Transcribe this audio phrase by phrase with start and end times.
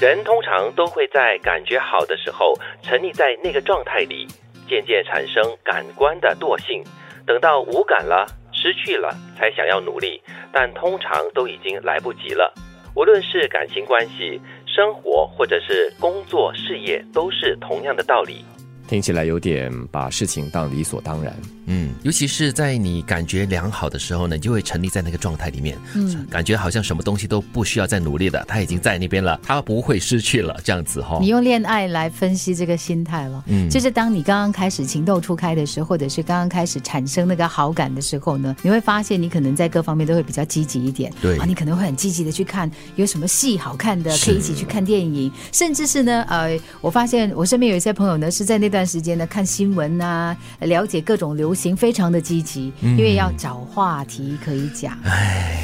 [0.00, 4.26] 人通常都会在感觉好的时候沉溺在那个状态里，
[4.66, 6.82] 渐渐产生感官的惰性。
[7.26, 10.18] 等到无感了、失去了，才想要努力，
[10.50, 12.50] 但通常都已经来不及了。
[12.96, 18.42] 无论是感情关系、生活，或者是工作、事业，都是同样的道理。
[18.88, 21.30] 听起来有点把事情当理所当然。
[21.70, 31.18] 嗯，尤其是在你感觉良好的时候呢，你就会沉溺在那个状态里面，嗯，感觉好像什么东西都不需要再努力了，他已经在那边了，他不会失去了，这样子哈。
[31.20, 41.38] 你用恋爱来分析这个心态了，嗯，就是当你刚刚开始情窦初开的时候，或者是刚刚开始产生那个好感的时候呢，你会发现你可能在各方面都会比较积极一点，对。
[41.38, 52.30] 啊，你可能会很积极的去看有什么戏好看的，可以一起去看电影，甚至是呢，呃，我发现我身边有一些朋友呢是在那段时间呢看新闻啊，了解各种流行，非常的积。
[52.30, 54.96] 积极，因为要找话题可以讲，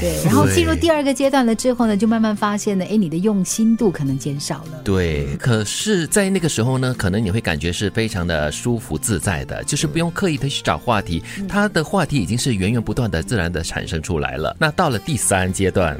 [0.00, 4.82] 对，然后进入第二个阶段了之后呢，就慢慢发现呢，哎，你的用心度可能减少了。
[4.84, 14.54] 对，可是，在那个时候呢，可能你会感觉是非常的舒服自在的，就是不用刻意的去找话题，他的话题已经是源源不断的、自然的产生出来了。
[14.60, 15.98] 那到了第三阶段，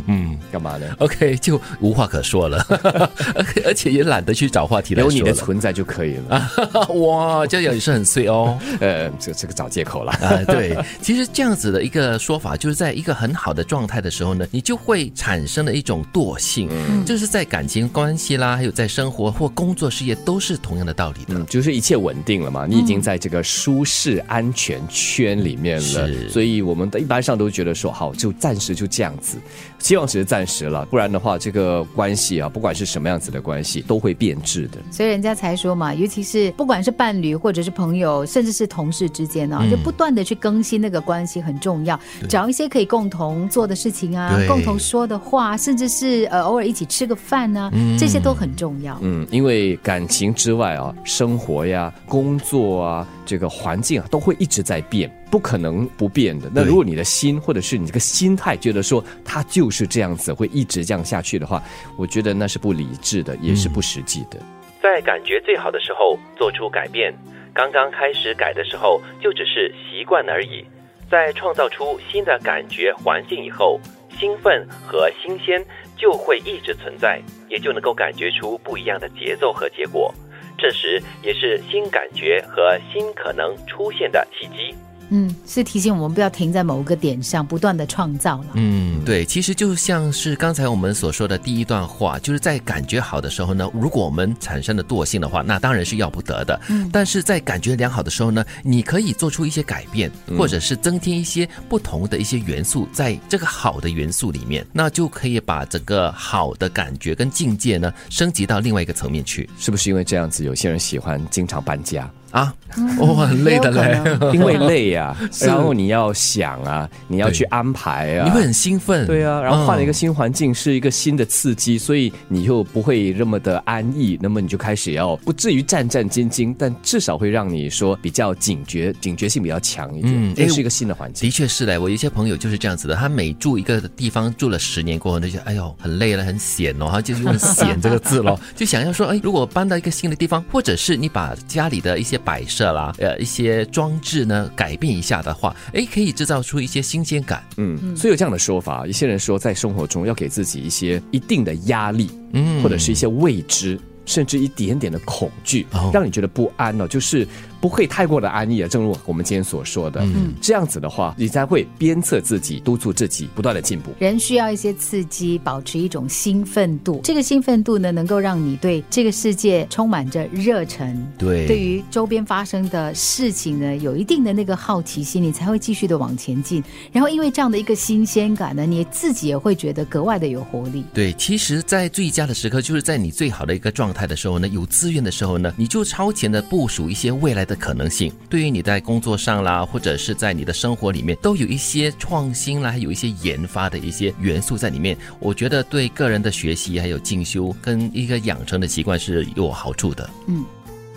[0.50, 2.64] 干嘛呢？OK，就无话可说了，
[3.66, 6.50] 而且也懒得去找话题了，有你的存在就可以了。
[6.96, 8.58] 哇，这样也是很碎哦。
[8.80, 10.12] 呃，这这个找借口了。
[10.12, 29.38] 啊，对，其实这样子的一个说法，就是在一个很好的状态的时候呢，你就会产生了一种惰性，嗯，就是在感情关系啦，还有在生活或工作事业都是同样的道理的，就是一切稳定了嘛，你已经在这个舒适安全圈里面了，所以我们的一般上都觉得说，好，就暂时就这样子，
[29.78, 34.78] 希望只是暂时了，不然的话，这个关系啊，不管是什么样子的关系，都会变质的。
[34.90, 40.14] 所以人家才说嘛，尤其是不管是伴侣或者是朋友，甚至是同事之间呢，就不断。
[40.14, 41.98] 的去更新那个关系很重要，
[42.28, 48.96] 找一些可以共同做的事情啊，共同说的话，甚至是呃偶尔一起吃个饭呢，这些都很重要。
[49.02, 56.48] 嗯，因为感情之外啊，生活呀、工作啊、这个环境啊，都会一直在变，不可能不变的。
[56.54, 61.60] 那如果你的心或者是你这个心态觉得说他就是这样子，会一直这样下去的话，
[61.96, 64.38] 我觉得那是不理智的，也是不实际的。
[64.80, 67.12] 在感觉最好的时候做出改变。
[67.54, 70.66] 刚刚开始改的时候，就只是习惯而已。
[71.08, 73.78] 在创造出新的感觉环境以后，
[74.18, 75.64] 兴奋和新鲜
[75.96, 80.12] 就会一直存在，也就能够感觉出不一样的节奏和结果。
[80.58, 84.74] 这时，也是新感觉和新可能出现的契机。
[85.10, 88.46] 嗯，是提醒我们不要停在某个点上，不断的创造了。
[88.54, 96.60] 嗯，对，其实就像是刚才我们所说的第一段话，就是在感觉好的时候呢，如果我们产生了惰性的话，那当然是要不得的。
[96.68, 109.48] 嗯，但是在感觉良好的时候呢，你可以做出一些改变，或者是增添一些不同的一些元素，在这个好的元素里面，那就可以把整个好的感觉跟境界呢升级到另外一个层面去。
[109.58, 112.10] 是不是因为这样子，有些人喜欢经常搬家？
[112.34, 112.52] 啊，
[112.98, 113.96] 哦，很累的嘞，
[114.34, 131.30] 因为累呀， 然后你要想啊，你要去安排啊，你会很兴奋，对啊，然后换了一个新环境，是一个新的刺激，所以你就不会那么的安逸，那么你就开始要不至于战战兢兢，但至少会让你说比较警觉，警觉性比较强一点，这是一个新的环境。
[131.30, 147.44] 的确是嘞，我有一些朋友就是这样子的，他每住一个地方住了十年过后，他就哎呦很累了，很险哦，他就是用“险”这个字咯，就想要说，哎，如果搬到一个新的地方，或者是你把家里的一些摆设啦，呃，一些装置呢，改变一下的话，哎，可以制造出一些新鲜感。
[147.56, 157.26] 嗯，所以有这样的说法，一些人说，在生活中要给自己一些一定的压力，嗯，或者是一些未知，甚至一点点的恐惧，让你觉得不安呢，就是。
[157.64, 163.90] 不会太过的安逸啊，正如我们今天所说的，嗯，这样子的话，你才会鞭策自己，督促自己，不断的进步。
[163.98, 167.00] 人需要一些刺激，保持一种兴奋度。
[167.02, 171.10] 这个兴奋度呢，能够让你对这个世界充满着热忱。
[171.16, 176.62] 对，对于周边发生的事情呢，有一定的那个好奇心，你才会继续的往前进。
[176.92, 180.84] 然后，因为这样的一个新鲜感呢，你自己也会觉得格外的有活力。
[180.92, 187.64] 对，其实，在最佳的时刻，就是在你最好的一个状态的时候呢，有资源的时候呢，你就超前的部署一些未来的。
[187.64, 194.94] 可能性对于你在工作上啦，或者是在你的生活里面，都有一些创新啦，还有一些研发的一些元素在里面。
[195.18, 200.10] 我觉得对个人的学习还有进修跟一个养成的习惯是有好处的。
[200.26, 200.44] 嗯，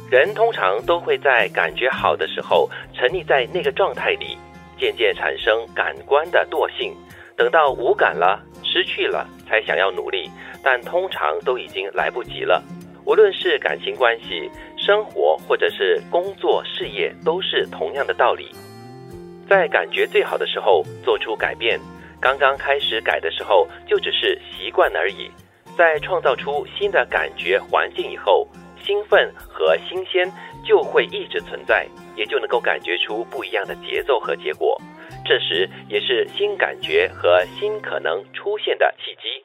[0.10, 4.38] 人通常都会在感觉好的时候沉溺在那个状态里，
[4.78, 6.94] 渐渐产生感官的惰性。
[7.38, 10.30] 等到无感了、失去了，才想要努力，
[10.64, 12.64] 但通常都已经来不及了。
[13.08, 14.52] 无论是感情关系。
[14.78, 18.50] 生活或者是工作事业都是同样的道理，
[19.50, 21.78] 在感觉最好的时候做出改变，
[22.22, 25.30] 刚刚开始改的时候就只是习惯而已。
[25.78, 28.48] 在创造出新的感觉环境以后，
[28.82, 30.32] 兴奋和新鲜
[30.66, 34.80] 就会一直存在，也就能够感觉出不一样的节奏和结果。
[35.26, 39.44] 这时也是新感觉和新可能出现的契机。